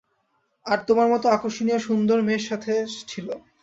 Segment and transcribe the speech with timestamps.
[0.65, 2.73] আর তোমার মতো আকর্ষণীয় সুন্দর মেয়ে সাথে
[3.07, 3.27] ছিল।